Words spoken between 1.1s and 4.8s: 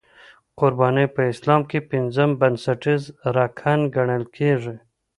په اسلام کې پنځم بنسټیز رکن ګڼل کېږي.